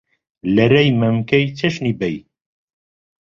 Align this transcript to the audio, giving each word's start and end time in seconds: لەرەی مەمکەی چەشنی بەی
لەرەی 0.55 0.89
مەمکەی 1.01 1.45
چەشنی 1.57 1.97
بەی 1.99 2.17